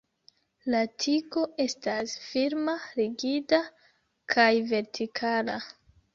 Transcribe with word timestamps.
La 0.75 0.79
tigo 1.03 1.43
estas 1.65 2.15
firma 2.31 2.75
rigida 3.01 3.61
kaj 4.35 4.49
vertikala. 4.75 5.61